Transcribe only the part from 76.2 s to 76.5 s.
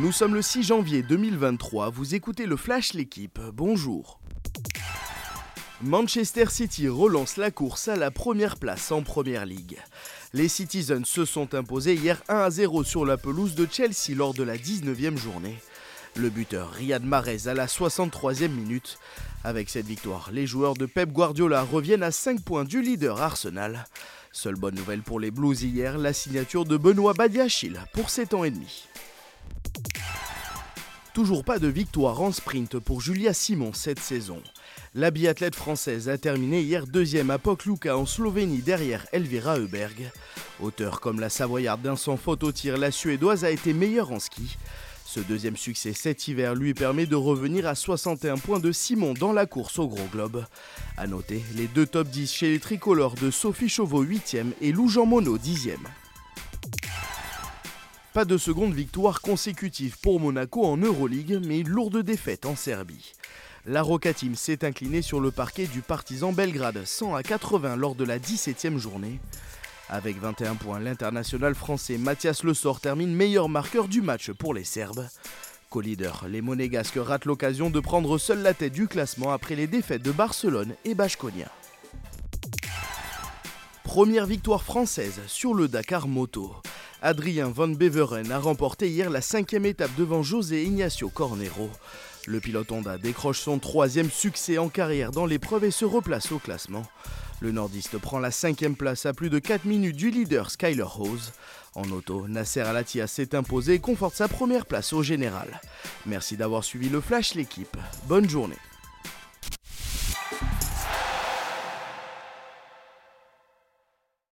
les